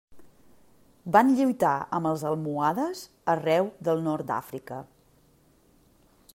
Van 1.15 1.27
lluitar 1.39 1.73
amb 1.97 2.09
els 2.13 2.23
almohades 2.29 3.03
arreu 3.35 3.71
del 3.89 4.03
nord 4.09 4.29
d'Àfrica. 4.33 4.81